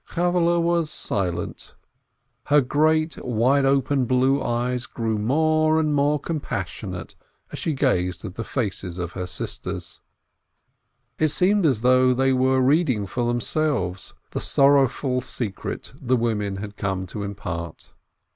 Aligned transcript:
Chavvehle 0.13 0.59
was 0.63 0.89
silent. 0.89 1.75
Her 2.45 2.59
great, 2.59 3.23
wide 3.23 3.65
open 3.65 4.05
blue 4.05 4.41
eyes 4.41 4.87
grew 4.87 5.19
more 5.19 5.79
and 5.79 5.93
more 5.93 6.19
compassionate 6.19 7.13
as 7.51 7.59
she 7.59 7.73
gazed 7.73 8.25
at 8.25 8.33
the 8.33 8.43
faces 8.43 8.97
of 8.97 9.11
her 9.11 9.27
sisters; 9.27 10.01
it 11.19 11.27
seemed 11.27 11.67
as 11.67 11.81
though 11.81 12.15
they 12.15 12.33
were 12.33 12.61
reading 12.61 13.05
for 13.05 13.25
themselves 13.27 14.15
the 14.31 14.39
sorrowful 14.41 15.21
secret 15.21 15.93
the 16.01 16.17
women 16.17 16.55
had 16.55 16.77
come 16.77 17.05
to 17.05 17.21
impart. 17.21 17.93